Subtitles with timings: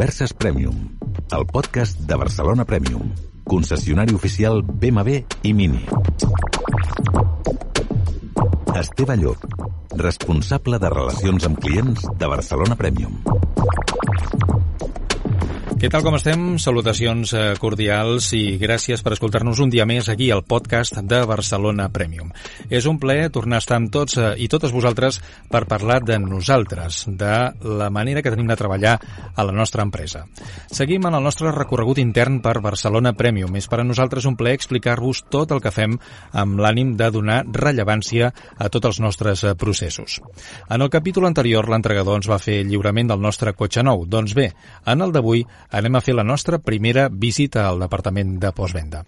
[0.00, 0.96] Converses Premium,
[1.30, 3.10] el podcast de Barcelona Premium,
[3.44, 5.82] concessionari oficial BMW i Mini.
[8.80, 9.44] Esteve Llop,
[10.00, 13.20] responsable de relacions amb clients de Barcelona Premium.
[15.80, 16.42] Què tal com estem?
[16.60, 21.86] Salutacions eh, cordials i gràcies per escoltar-nos un dia més aquí al podcast de Barcelona
[21.88, 22.34] Premium.
[22.68, 26.18] És un plaer tornar a estar amb tots eh, i totes vosaltres per parlar de
[26.20, 28.98] nosaltres, de la manera que tenim de treballar
[29.32, 30.26] a la nostra empresa.
[30.68, 33.56] Seguim en el nostre recorregut intern per Barcelona Premium.
[33.56, 35.96] És per a nosaltres un plaer explicar-vos tot el que fem
[36.44, 40.20] amb l'ànim de donar rellevància a tots els nostres eh, processos.
[40.68, 44.04] En el capítol anterior, l'entregador ens va fer lliurament del nostre cotxe nou.
[44.04, 44.50] Doncs bé,
[44.84, 49.04] en el d'avui anem a fer la nostra primera visita al departament de postvenda.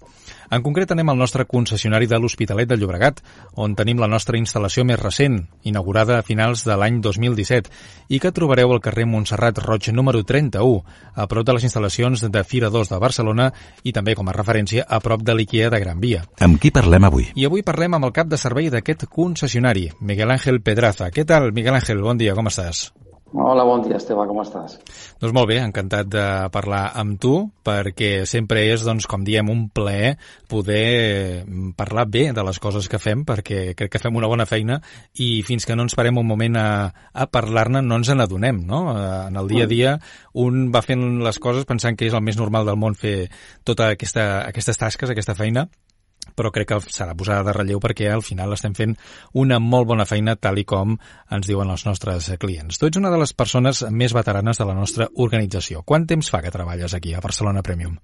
[0.53, 3.23] En concret anem al nostre concessionari de l'Hospitalet de Llobregat,
[3.57, 7.73] on tenim la nostra instal·lació més recent, inaugurada a finals de l'any 2017,
[8.13, 10.83] i que trobareu al carrer Montserrat Roig número 31,
[11.17, 13.49] a prop de les instal·lacions de Fira 2 de Barcelona
[13.83, 16.27] i també com a referència a prop de l'IKEA de Gran Via.
[16.45, 17.31] Amb qui parlem avui?
[17.33, 21.09] I avui parlem amb el cap de servei d'aquest concessionari, Miguel Ángel Pedraza.
[21.09, 22.05] Què tal, Miguel Ángel?
[22.05, 22.91] Bon dia, com estàs?
[23.33, 24.75] Hola, bon dia, Esteve, com estàs?
[25.23, 27.33] Doncs molt bé, encantat de parlar amb tu,
[27.65, 30.19] perquè sempre és, doncs, com diem, un plaer
[30.53, 31.41] poder
[31.79, 34.83] parlar bé de les coses que fem, perquè crec que fem una bona feina
[35.17, 38.83] i fins que no ens parem un moment a, a parlar-ne no ens n'adonem, no?
[39.01, 39.95] En el dia a dia
[40.37, 43.31] un va fent les coses pensant que és el més normal del món fer
[43.65, 45.71] tota aquesta, aquestes tasques, aquesta feina,
[46.37, 48.95] però crec que serà posada de relleu perquè al final estem fent
[49.39, 50.97] una molt bona feina tal i com
[51.31, 52.79] ens diuen els nostres clients.
[52.79, 55.83] Tu ets una de les persones més veteranes de la nostra organització.
[55.85, 57.99] Quant temps fa que treballes aquí, a Barcelona Premium?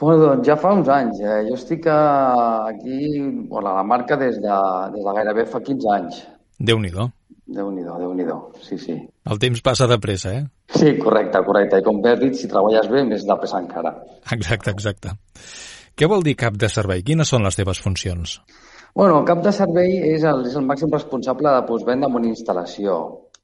[0.00, 1.20] Bueno, doncs ja fa uns anys.
[1.20, 1.40] Eh?
[1.50, 4.60] Jo estic aquí bueno, a la marca des de,
[4.94, 6.22] des de gairebé fa 15 anys.
[6.60, 7.10] Déu-n'hi-do.
[7.50, 8.94] Déu-n'hi-do, déu nhi déu sí, sí.
[9.26, 10.44] El temps passa de pressa, eh?
[10.70, 11.80] Sí, correcte, correcte.
[11.80, 13.90] I com bé has dit, si treballes bé, més de pressa encara.
[14.36, 15.16] Exacte, exacte.
[16.00, 17.02] Què vol dir cap de servei?
[17.04, 18.38] Quines són les teves funcions?
[18.96, 22.30] Bueno, el cap de servei és el, és el màxim responsable de postvenda en una
[22.30, 22.94] instal·lació.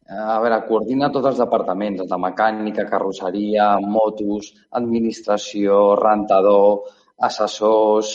[0.08, 3.66] A veure, coordina tots els departaments, de mecànica, carrosseria,
[3.96, 6.88] motos, administració, rentador,
[7.28, 8.14] assessors...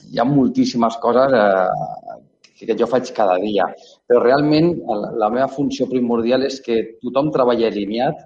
[0.00, 2.14] Hi ha moltíssimes coses eh,
[2.60, 3.66] que jo faig cada dia.
[4.08, 4.70] Però realment
[5.20, 8.22] la meva funció primordial és que tothom treballi alineat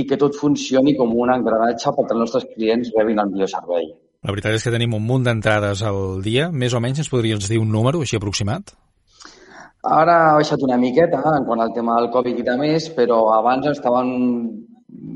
[0.00, 3.92] i que tot funcioni com un engranatge perquè els nostres clients rebin el millor servei.
[4.24, 6.48] La veritat és que tenim un munt d'entrades al dia.
[6.48, 8.72] Més o menys ens podries dir un número així aproximat?
[9.84, 13.18] Ara ha baixat una miqueta en quant al tema del Covid i de més, però
[13.36, 14.14] abans estaven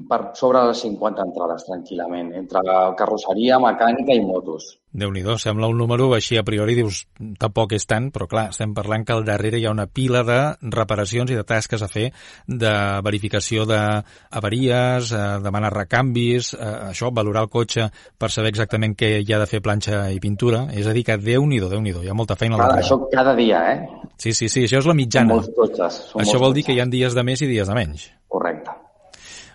[0.09, 4.77] per sobre de les 50 entrades, tranquil·lament, entre la carrosseria, mecànica i motos.
[4.99, 7.03] déu nhi sembla un número així a priori, dius,
[7.39, 10.39] tampoc és tant, però clar, estem parlant que al darrere hi ha una pila de
[10.75, 12.09] reparacions i de tasques a fer,
[12.47, 12.73] de
[13.05, 19.33] verificació d'avaries, eh, demanar recanvis, eh, això, valorar el cotxe per saber exactament què hi
[19.33, 22.09] ha de fer planxa i pintura, és a dir, que déu nhi déu nhi hi
[22.09, 22.83] ha molta feina darrere.
[22.83, 23.87] Això cada dia, eh?
[24.17, 25.29] Sí, sí, sí, això és la mitjana.
[25.29, 26.03] Són molts cotxes.
[26.11, 28.11] Són això vol dir que hi ha dies de més i dies de menys.
[28.27, 28.88] Correcte.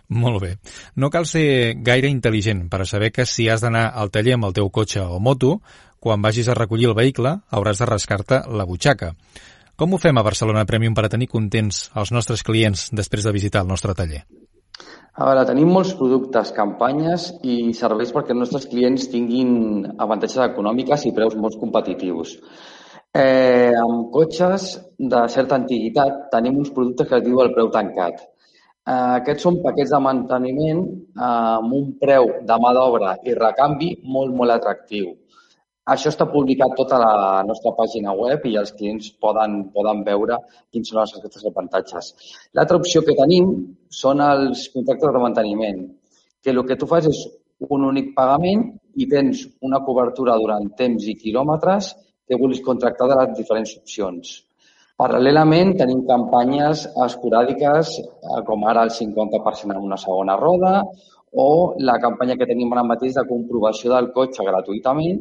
[0.10, 0.52] Molt bé.
[0.96, 4.50] No cal ser gaire intel·ligent per a saber que si has d'anar al taller amb
[4.50, 5.60] el teu cotxe o moto,
[6.00, 9.14] quan vagis a recollir el vehicle hauràs de rascar-te la butxaca.
[9.80, 13.32] Com ho fem a Barcelona Premium per a tenir contents els nostres clients després de
[13.34, 14.22] visitar el nostre taller?
[15.14, 19.52] A veure, tenim molts productes, campanyes i serveis perquè els nostres clients tinguin
[20.02, 22.36] avantatges econòmiques i preus molt competitius.
[23.14, 28.24] Eh, amb cotxes de certa antiguitat tenim uns productes que es diu el preu tancat.
[28.84, 33.94] Eh, aquests són paquets de manteniment eh, amb un preu de mà d'obra i recanvi
[34.16, 35.14] molt, molt atractiu.
[35.94, 40.38] Això està publicat tota la nostra pàgina web i els clients poden, poden veure
[40.72, 42.12] quins són els aquests avantatges.
[42.56, 43.50] L'altra opció que tenim
[44.04, 45.82] són els contractes de manteniment,
[46.44, 47.26] que el que tu fas és
[47.70, 48.64] un únic pagament
[48.96, 51.94] i tens una cobertura durant temps i quilòmetres
[52.28, 54.34] que vulguis contractar de les diferents opcions.
[55.04, 60.76] Paral·lelament, tenim campanyes esporàdiques, eh, com ara el 50% en una segona roda,
[61.46, 61.48] o
[61.88, 65.18] la campanya que tenim ara mateix de comprovació del cotxe gratuïtament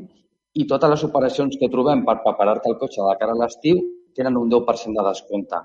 [0.63, 3.81] i totes les operacions que trobem per preparar-te el cotxe de cara a l'estiu
[4.19, 5.61] tenen un 10% de descompte.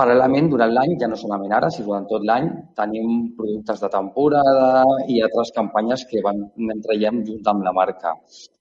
[0.00, 2.48] Paral·lelament, durant l'any, ja no solament ara, sinó durant tot l'any,
[2.80, 3.10] tenim
[3.40, 4.70] productes de temporada
[5.12, 6.40] i altres campanyes que van
[6.88, 8.14] traiem junt amb la marca,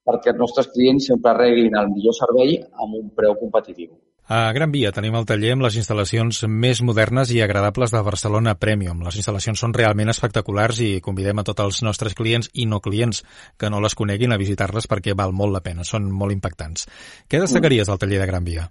[0.04, 3.94] perquè els nostres clients sempre reguin el millor servei amb un preu competitiu.
[4.28, 8.56] A Gran Via tenim el taller amb les instal·lacions més modernes i agradables de Barcelona
[8.58, 9.04] Premium.
[9.06, 13.20] Les instal·lacions són realment espectaculars i convidem a tots els nostres clients i no clients
[13.62, 16.88] que no les coneguin a visitar-les perquè val molt la pena, són molt impactants.
[17.30, 18.64] Què destacaries del taller de Gran Via?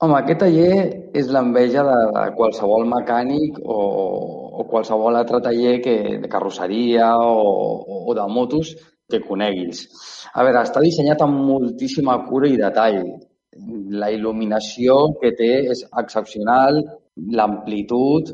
[0.00, 0.78] Home, aquest taller
[1.20, 3.76] és l'enveja de, qualsevol mecànic o,
[4.56, 8.72] o qualsevol altre taller que, de carrosseria o, o de motos
[9.12, 9.84] que coneguis.
[10.32, 13.02] A veure, està dissenyat amb moltíssima cura i detall.
[14.02, 16.80] La il·luminació que té és excepcional,
[17.36, 18.32] l'amplitud,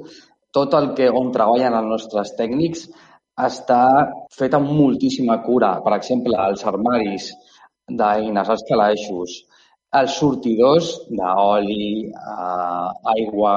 [0.55, 2.87] tot el que on treballen els nostres tècnics
[3.49, 3.83] està
[4.39, 5.73] fet amb moltíssima cura.
[5.85, 7.29] Per exemple, els armaris
[8.01, 9.37] d'eines, els calaixos,
[10.01, 13.55] els sortidors d'oli, eh, aigua,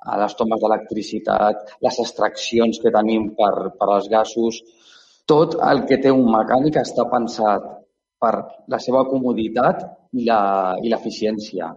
[0.00, 4.60] a les tomes d'electricitat, les extraccions que tenim per, per als gasos,
[5.28, 7.66] tot el que té un mecànic està pensat
[8.20, 8.32] per
[8.68, 11.70] la seva comoditat i l'eficiència.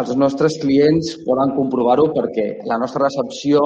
[0.00, 3.60] Els nostres clients poden comprovar-ho perquè la nostra recepció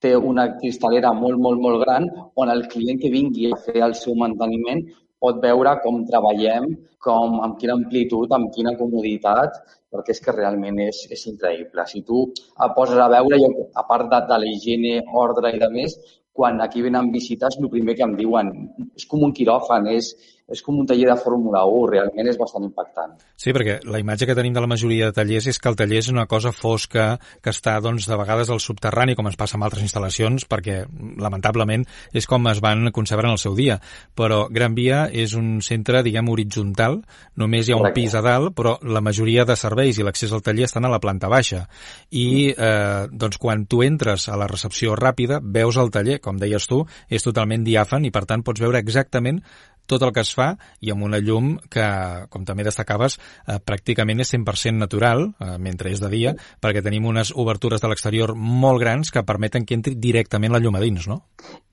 [0.00, 2.06] té una cristalera molt, molt, molt gran
[2.36, 4.84] on el client que vingui a fer el seu manteniment
[5.22, 6.68] pot veure com treballem,
[7.02, 9.56] com, amb quina amplitud, amb quina comoditat,
[9.92, 11.86] perquè és que realment és, és increïble.
[11.88, 15.60] Si tu et poses a veure, jo, a part de, de la higiene, ordre i
[15.62, 15.96] de més,
[16.36, 18.52] quan aquí venen visites, el primer que em diuen
[18.92, 20.12] és com un quiròfan, és,
[20.46, 23.16] és com un taller de Fórmula 1, realment és bastant impactant.
[23.34, 25.98] Sí, perquè la imatge que tenim de la majoria de tallers és que el taller
[25.98, 27.06] és una cosa fosca
[27.42, 30.84] que està, doncs, de vegades al subterrani, com es passa amb altres instal·lacions, perquè,
[31.18, 31.82] lamentablement,
[32.14, 33.80] és com es van concebre en el seu dia.
[34.14, 37.00] Però Gran Via és un centre, diguem, horitzontal,
[37.34, 38.06] només hi ha un Correcte.
[38.06, 41.02] pis a dalt, però la majoria de serveis i l'accés al taller estan a la
[41.02, 41.66] planta baixa.
[42.10, 46.70] I, eh, doncs, quan tu entres a la recepció ràpida, veus el taller, com deies
[46.70, 49.42] tu, és totalment diàfan i, per tant, pots veure exactament
[49.88, 51.86] tot el que es fa i amb una llum que,
[52.30, 57.06] com també destacaves, eh, pràcticament és 100% natural, eh, mentre és de dia, perquè tenim
[57.06, 61.08] unes obertures de l'exterior molt grans que permeten que entri directament la llum a dins,
[61.08, 61.22] no?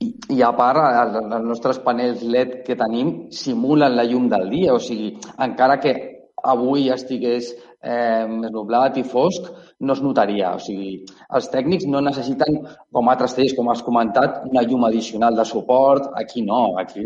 [0.00, 4.50] I, i a part, el, els nostres panells LED que tenim simulen la llum del
[4.50, 5.94] dia, o sigui, encara que
[6.44, 7.52] avui estigués
[7.84, 9.48] eh, nublat i fosc,
[9.80, 10.54] no es notaria.
[10.56, 10.94] O sigui,
[11.36, 12.62] els tècnics no necessiten,
[12.92, 16.10] com altres tallers, com has comentat, una llum addicional de suport.
[16.20, 16.76] Aquí no.
[16.80, 17.04] Aquí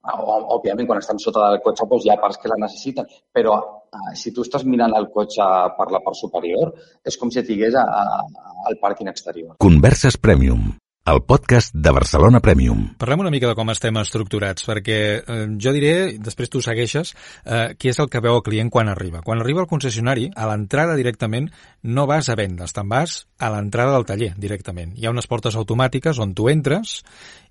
[0.00, 3.56] òbviament, quan estan sota del cotxe doncs hi ha parts que la necessiten, però
[3.92, 6.74] eh, si tu estàs mirant el cotxe per la part superior,
[7.04, 9.58] és com si estigués a, a, al pàrquing exterior.
[9.60, 10.70] Converses Premium
[11.10, 12.82] el podcast de Barcelona Premium.
[13.00, 15.92] Parlem una mica de com estem estructurats, perquè eh, jo diré,
[16.22, 19.22] després tu segueixes, eh, què és el que veu el client quan arriba.
[19.26, 21.48] Quan arriba al concessionari, a l'entrada directament
[21.82, 24.92] no vas a vendes, te'n vas a l'entrada del taller directament.
[24.94, 27.00] Hi ha unes portes automàtiques on tu entres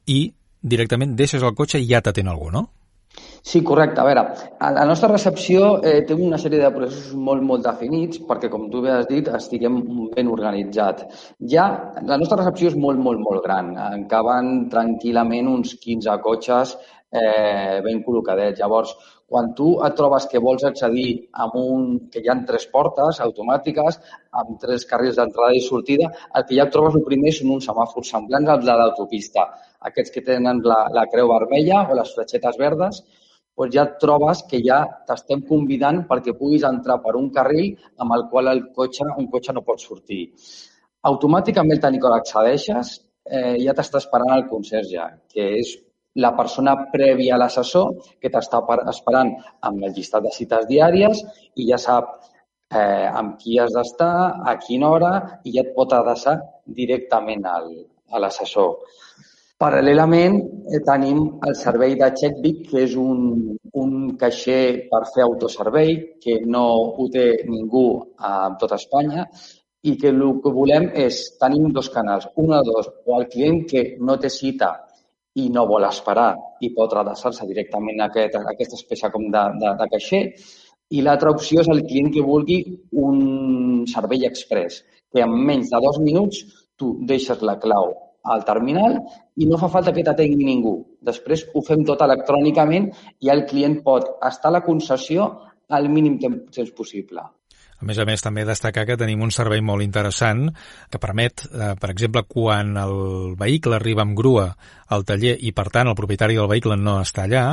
[0.05, 0.21] i
[0.61, 2.67] directament deixes el cotxe i ja t'atén algú, no?
[3.41, 4.01] Sí, correcte.
[4.01, 4.23] A veure,
[4.59, 8.83] la nostra recepció eh, té una sèrie de processos molt, molt definits perquè, com tu
[8.83, 9.79] bé has dit, estiguem
[10.13, 11.05] ben organitzat.
[11.53, 11.65] Ja,
[12.05, 13.73] la nostra recepció és molt, molt, molt gran.
[13.87, 18.59] En caben tranquil·lament uns 15 cotxes eh, ben col·locadets.
[18.59, 18.93] Llavors,
[19.29, 21.09] quan tu et trobes que vols accedir
[21.45, 23.99] amb un, que hi ha tres portes automàtiques,
[24.41, 27.69] amb tres carrils d'entrada i sortida, el que ja et trobes el primer són uns
[27.69, 29.45] semàfors semblants als de l'autopista.
[29.89, 33.03] Aquests que tenen la, la creu vermella o les fletxetes verdes,
[33.59, 38.15] doncs ja et trobes que ja t'estem convidant perquè puguis entrar per un carril amb
[38.17, 40.23] el qual el cotxe, un cotxe no pot sortir.
[41.09, 42.95] Automàticament, tant que accedeixes,
[43.29, 45.75] eh, ja t'està esperant el conserge, que és
[46.25, 48.61] la persona prèvia a l'assessor que t'està
[48.93, 49.31] esperant
[49.69, 51.23] amb el llistat de cites diàries
[51.55, 52.15] i ja sap
[52.71, 55.13] eh, amb qui has d'estar, a quina hora
[55.43, 57.69] i ja et pot adreçar directament al,
[58.11, 58.75] a l'assessor.
[59.59, 60.37] Paral·lelament
[60.71, 66.39] eh, tenim el servei de CheckBit, que és un, un caixer per fer autoservei que
[66.45, 69.25] no ho té ningú a tot Espanya
[69.83, 73.65] i que el que volem és, tenim dos canals, un o dos, o el client
[73.67, 74.71] que no té cita
[75.35, 76.31] i no vol esperar
[76.65, 80.23] i pot adreçar-se directament a, aquest, a aquesta espècie com de, de, de caixer.
[80.89, 82.59] I l'altra opció és el client que vulgui
[82.97, 84.81] un servei express,
[85.13, 86.41] que en menys de dos minuts
[86.79, 87.93] tu deixes la clau
[88.33, 88.97] al terminal
[89.39, 90.75] i no fa falta que t'atengui ningú.
[91.05, 92.89] Després ho fem tot electrònicament
[93.21, 95.29] i el client pot estar a la concessió
[95.69, 97.21] al mínim temps possible.
[97.79, 100.49] A més a més, també destacar que tenim un servei molt interessant
[100.91, 104.49] que permet, eh, per exemple, quan el vehicle arriba amb grua
[104.89, 107.43] al taller i, per tant, el propietari del vehicle no està allà,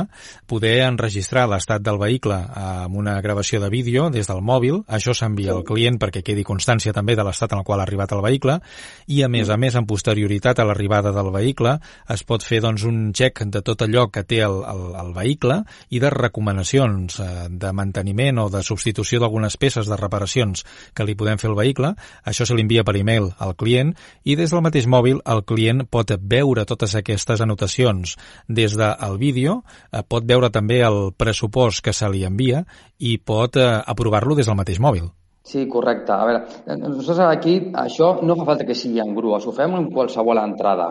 [0.49, 4.81] poder enregistrar l'estat del vehicle amb una gravació de vídeo des del mòbil.
[4.89, 8.15] Això s'envia al client perquè quedi constància també de l'estat en el qual ha arribat
[8.17, 8.57] el vehicle
[9.05, 11.77] i, a més a més, en posterioritat a l'arribada del vehicle,
[12.09, 15.61] es pot fer doncs, un check de tot allò que té el, el, el vehicle
[15.93, 21.05] i de recomanacions eh, de manteniment o de substitució d'algunes peces de reparació reparacions que
[21.05, 21.93] li podem fer al vehicle,
[22.25, 23.93] això se l'envia per e-mail al client
[24.25, 29.63] i des del mateix mòbil el client pot veure totes aquestes anotacions des del vídeo,
[29.91, 32.65] eh, pot veure també el pressupost que se li envia
[32.97, 35.11] i pot eh, aprovar-lo des del mateix mòbil.
[35.47, 36.11] Sí, correcte.
[36.11, 36.39] A veure,
[36.81, 40.87] nosaltres aquí, això no fa falta que sigui en grues, ho fem en qualsevol entrada.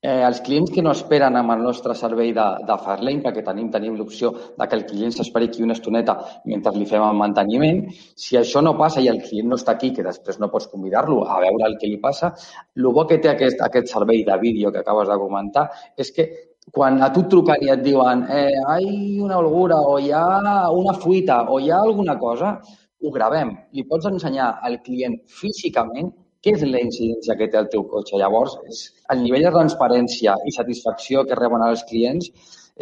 [0.00, 3.68] Eh, els clients que no esperen amb el nostre servei de, de Farlane, perquè tenim,
[3.74, 6.14] tenim l'opció de que el client s'esperi aquí una estoneta
[6.48, 7.84] mentre li fem el manteniment,
[8.24, 11.20] si això no passa i el client no està aquí, que després no pots convidar-lo
[11.28, 12.32] a veure el que li passa,
[12.80, 15.68] el bo que té aquest, aquest servei de vídeo que acabes de comentar
[16.00, 16.30] és que
[16.72, 18.80] quan a tu et truquen i et diuen eh, hi ha
[19.28, 22.56] una holgura o hi ha una fuita o hi ha alguna cosa,
[23.02, 23.52] ho gravem.
[23.76, 26.10] Li pots ensenyar al client físicament
[26.44, 28.18] què és la incidència que té el teu cotxe.
[28.20, 28.82] Llavors, és,
[29.14, 32.30] el nivell de transparència i satisfacció que reben els clients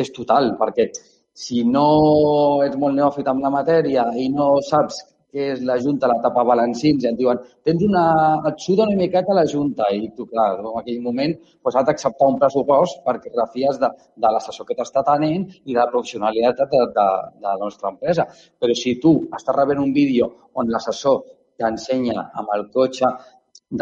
[0.05, 0.91] és total, perquè
[1.37, 1.87] si no
[2.65, 5.03] ets molt neòfit amb la matèria i no saps
[5.37, 8.05] què és la Junta, la tapa balancins, i et diuen, tens una...
[8.51, 12.31] et suda una miqueta la Junta, i tu, clar, en aquell moment doncs, has d'acceptar
[12.33, 13.91] un pressupost perquè refies de,
[14.25, 17.07] de l'assessor que t'està tenint i de la professionalitat de, de,
[17.43, 18.25] de la nostra empresa.
[18.61, 21.21] Però si tu estàs rebent un vídeo on l'assessor
[21.61, 23.13] t'ensenya amb el cotxe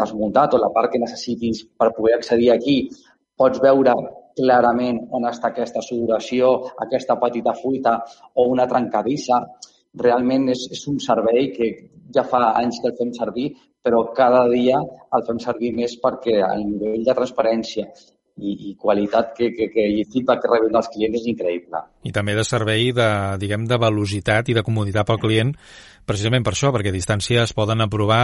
[0.01, 2.77] desmuntat o la part que necessitis per poder accedir aquí,
[3.37, 3.95] pots veure
[4.35, 6.51] clarament on està aquesta sudoració,
[6.85, 7.99] aquesta petita fuita
[8.35, 9.39] o una trencadissa
[10.01, 11.69] realment és, és un servei que
[12.15, 13.51] ja fa anys que el fem servir,
[13.85, 14.81] però cada dia
[15.15, 17.87] el fem servir més perquè el nivell de transparència
[18.35, 21.81] i, i qualitat que, que, que, i feedback que rebem dels clients és increïble.
[22.03, 23.09] I també de servei de,
[23.41, 25.53] diguem, de velocitat i de comoditat pel client,
[26.07, 28.23] precisament per això, perquè a distància es poden aprovar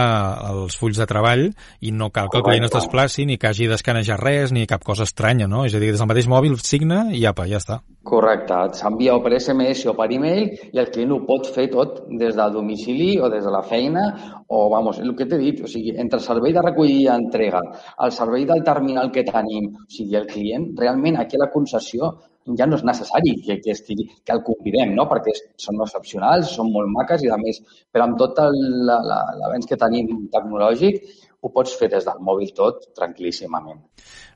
[0.52, 1.48] els fulls de treball
[1.80, 4.84] i no cal que el client es desplaci ni que hagi d'escanejar res ni cap
[4.86, 5.66] cosa estranya, no?
[5.66, 7.82] És a dir, des del mateix mòbil signa i apa, ja està.
[8.02, 12.34] Correcte, s'envia per SMS o per e-mail i el client ho pot fer tot des
[12.34, 14.08] del domicili o des de la feina
[14.48, 17.62] o, vamos, el que t'he dit, o sigui, entre el servei de recollida i entrega,
[18.02, 22.10] el servei del terminal que tenim, o sigui, el client, realment aquí a la concessió
[22.58, 25.06] ja no és necessari que, que, estigui, que el convidem, no?
[25.10, 25.34] perquè
[25.64, 27.60] són excepcionals, són molt maques i, a més,
[27.92, 31.02] però amb tot l'avenç que tenim tecnològic,
[31.42, 33.80] ho pots fer des del mòbil tot tranquil·líssimament.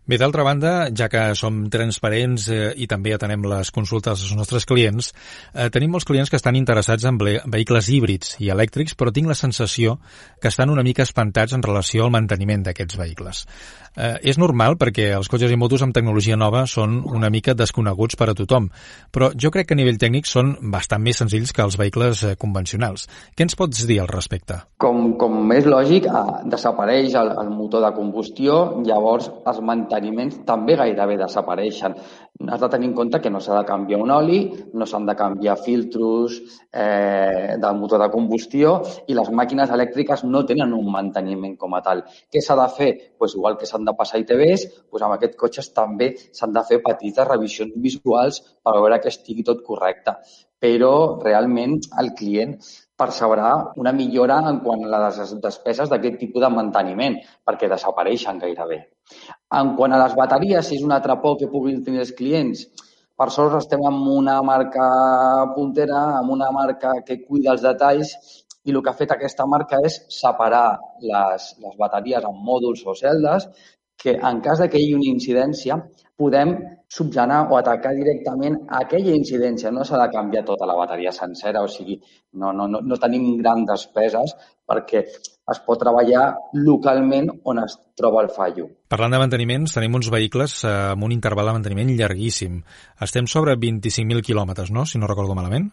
[0.06, 4.62] Bé, d'altra banda, ja que som transparents eh, i també atenem les consultes dels nostres
[4.62, 5.08] clients,
[5.50, 9.34] eh, tenim molts clients que estan interessats en vehicles híbrids i elèctrics, però tinc la
[9.34, 9.96] sensació
[10.38, 13.42] que estan una mica espantats en relació al manteniment d'aquests vehicles.
[13.96, 18.14] Eh, és normal perquè els cotxes i motos amb tecnologia nova són una mica desconeguts
[18.14, 18.68] per a tothom,
[19.10, 22.36] però jo crec que a nivell tècnic són bastant més senzills que els vehicles eh,
[22.38, 23.08] convencionals.
[23.34, 24.60] Què ens pots dir al respecte?
[24.78, 30.44] Com, com és lògic, eh, desapareix el, el motor de combustió, llavors es manté manteniments
[30.44, 31.94] també gairebé desapareixen.
[32.48, 34.40] Has de tenir en compte que no s'ha de canviar un oli,
[34.74, 36.36] no s'han de canviar filtros
[36.72, 41.80] eh, del motor de combustió i les màquines elèctriques no tenen un manteniment com a
[41.80, 42.04] tal.
[42.30, 42.90] Què s'ha de fer?
[43.18, 46.82] Pues igual que s'han de passar ITVs, pues amb aquests cotxes també s'han de fer
[46.84, 50.18] petites revisions visuals per veure que estigui tot correcte.
[50.60, 52.56] Però realment el client
[52.96, 58.84] percebrà una millora en quant a les despeses d'aquest tipus de manteniment, perquè desapareixen gairebé.
[59.58, 62.64] En quant a les bateries, si és una altra por que puguin tenir els clients,
[63.16, 64.86] per sort estem amb una marca
[65.54, 68.12] puntera, amb una marca que cuida els detalls
[68.66, 70.66] i el que ha fet aquesta marca és separar
[71.00, 73.48] les, les bateries en mòduls o celdes
[74.02, 75.78] que en cas de que hi hagi una incidència
[76.20, 76.56] podem
[76.88, 79.72] subgenar o atacar directament aquella incidència.
[79.74, 81.98] No s'ha de canviar tota la bateria sencera, o sigui,
[82.34, 85.02] no, no, no, no tenim grans despeses perquè
[85.52, 86.26] es pot treballar
[86.58, 88.68] localment on es troba el fallo.
[88.90, 92.62] Parlant de manteniments, tenim uns vehicles eh, amb un interval de manteniment llarguíssim.
[93.02, 95.70] Estem sobre 25.000 quilòmetres, no?, si no recordo malament.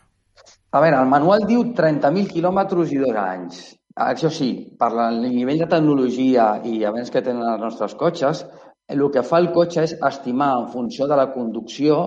[0.73, 3.63] A veure, el manual diu 30.000 quilòmetres i dos anys.
[4.03, 8.41] Això sí, per el nivell de tecnologia i avenç que tenen els nostres cotxes,
[8.87, 11.99] el que fa el cotxe és estimar en funció de la conducció,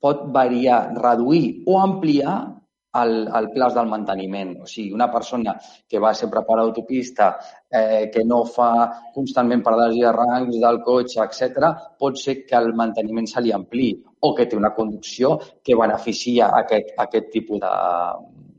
[0.00, 2.36] pot variar, reduir o ampliar
[3.00, 4.54] el, el plaç del manteniment.
[4.62, 5.56] O sigui, una persona
[5.90, 7.32] que va sempre per autopista,
[7.68, 8.70] eh, que no fa
[9.14, 13.90] constantment parades i arrancs del cotxe, etc, pot ser que el manteniment se li ampli
[14.20, 17.74] o que té una conducció que beneficia aquest, aquest tipus de,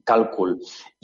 [0.06, 0.56] càlcul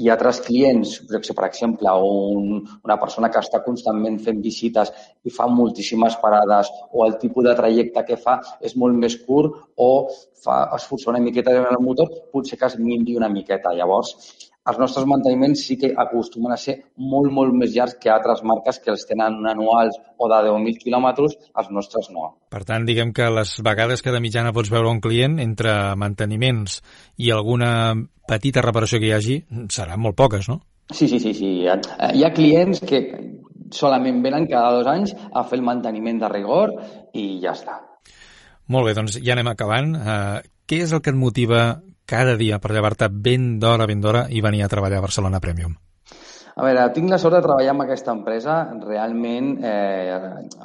[0.02, 4.94] i altres clients, per exemple, un, una persona que està constantment fent visites
[5.26, 9.58] i fa moltíssimes parades o el tipus de trajecte que fa és molt més curt
[9.78, 9.92] o
[10.44, 13.74] fa esforçar una miqueta el motor, potser que es minvi una miqueta.
[13.78, 14.16] Llavors,
[14.70, 18.80] els nostres manteniments sí que acostumen a ser molt, molt més llargs que altres marques
[18.84, 22.28] que els tenen anuals o de 10.000 quilòmetres, els nostres no.
[22.54, 26.82] Per tant, diguem que les vegades que de mitjana pots veure un client entre manteniments
[27.18, 27.72] i alguna
[28.30, 29.40] petita reparació que hi hagi
[29.74, 30.62] seran molt poques, no?
[30.92, 31.34] Sí, sí, sí.
[31.34, 31.52] sí.
[31.66, 33.02] Hi ha clients que
[33.72, 36.76] solament venen cada dos anys a fer el manteniment de rigor
[37.18, 37.80] i ja està.
[38.72, 39.96] Molt bé, doncs ja anem acabant.
[39.96, 44.28] Uh, què és el que et motiva cada dia per llevar-te ben d'hora, ben d'hora
[44.30, 45.80] i venir a treballar a Barcelona Premium?
[46.52, 48.56] A veure, tinc la sort de treballar amb aquesta empresa.
[48.84, 50.18] Realment eh,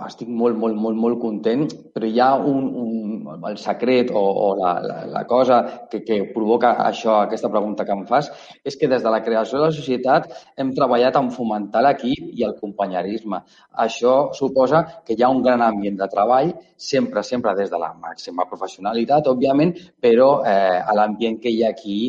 [0.07, 1.63] estic molt, molt, molt, molt content,
[1.95, 6.19] però hi ha un, un, el secret o, o la, la, la cosa que, que
[6.35, 8.33] provoca això, aquesta pregunta que em fas,
[8.67, 10.27] és que des de la creació de la societat
[10.59, 13.45] hem treballat en fomentar l'equip i el companyerisme.
[13.87, 17.93] Això suposa que hi ha un gran ambient de treball, sempre, sempre des de la
[17.95, 22.01] màxima professionalitat, òbviament, però eh, l'ambient que hi ha aquí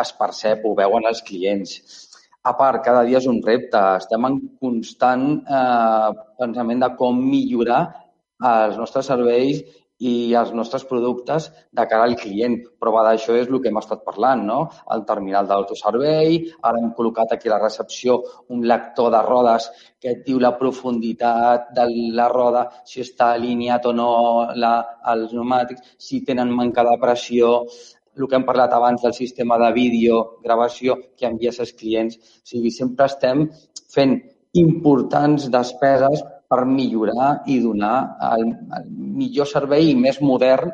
[0.00, 1.78] es percep, ho veuen els clients
[2.46, 3.80] a part, cada dia és un repte.
[4.02, 5.26] Estem en constant
[5.60, 7.82] eh, pensament de com millorar
[8.52, 9.64] els nostres serveis
[9.96, 12.58] i els nostres productes de cara al client.
[12.82, 14.58] Prova d'això és el que hem estat parlant, no?
[14.92, 16.36] El terminal d'autoservei,
[16.68, 18.18] ara hem col·locat aquí a la recepció
[18.52, 21.88] un lector de rodes que et diu la profunditat de
[22.20, 24.10] la roda, si està alineat o no
[24.54, 24.74] la,
[25.14, 27.54] els pneumàtics, si tenen manca de pressió,
[28.16, 32.16] el que hem parlat abans del sistema de vídeo, gravació que envies als clients.
[32.16, 33.46] O sigui, sempre estem
[33.92, 34.16] fent
[34.56, 37.96] importants despeses per millorar i donar
[38.32, 38.46] el,
[38.78, 40.72] el millor servei i més modern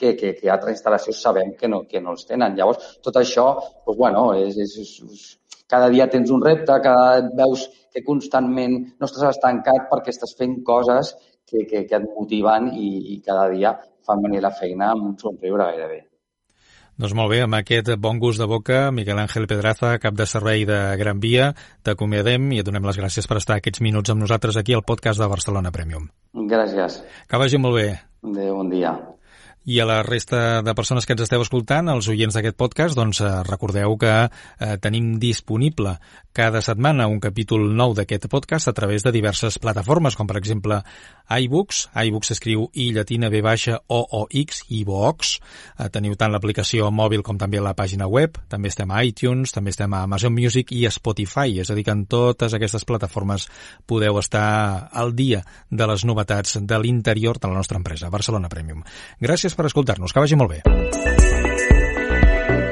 [0.00, 2.56] que, que, que altres instal·lacions sabem que no, que no els tenen.
[2.56, 3.46] Llavors, tot això,
[3.84, 5.26] doncs, bueno, és, és, és,
[5.70, 10.62] cada dia tens un repte, cada veus que constantment no estàs estancat perquè estàs fent
[10.66, 11.14] coses
[11.46, 15.18] que, que, que et motiven i, i cada dia fan venir la feina amb un
[15.20, 16.00] somriure gairebé.
[17.00, 20.66] Doncs molt bé, amb aquest bon gust de boca, Miquel Àngel Pedraza, cap de servei
[20.68, 21.46] de Gran Via,
[21.80, 25.22] t'acomiadem i et donem les gràcies per estar aquests minuts amb nosaltres aquí al podcast
[25.22, 26.10] de Barcelona Premium.
[26.50, 26.98] Gràcies.
[27.24, 27.86] Que vagi molt bé.
[28.20, 28.92] Adéu, bon dia.
[29.64, 33.20] I a la resta de persones que ens esteu escoltant, els oients d'aquest podcast, doncs
[33.20, 35.98] eh, recordeu que eh, tenim disponible
[36.32, 40.80] cada setmana un capítol nou d'aquest podcast a través de diverses plataformes, com per exemple
[41.30, 45.34] iBooks, iBooks s'escriu i llatina B baixa O O X, iBooks.
[45.76, 49.74] Eh, teniu tant l'aplicació mòbil com també la pàgina web, també estem a iTunes, també
[49.74, 53.44] estem a Amazon Music i a Spotify, és a dir que en totes aquestes plataformes
[53.84, 58.82] podeu estar al dia de les novetats de l'interior de la nostra empresa, Barcelona Premium.
[59.20, 60.12] Gràcies gràcies per escoltar-nos.
[60.12, 60.62] Que vagi molt bé.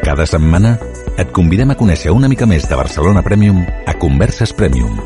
[0.05, 0.79] Cada setmana
[1.19, 4.99] et convidem a conèixer una mica més de Barcelona Premium a Converses Premium.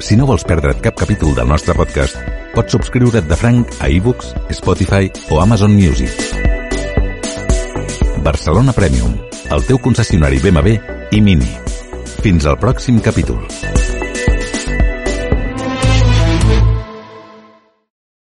[0.00, 2.16] Si no vols perdre't cap capítol del nostre podcast,
[2.54, 6.10] pots subscriure't de franc a ebooks, Spotify o Amazon Music.
[8.24, 9.14] Barcelona Premium,
[9.50, 10.80] el teu concessionari BMW
[11.12, 11.52] i Mini.
[12.20, 13.44] Fins al pròxim capítol.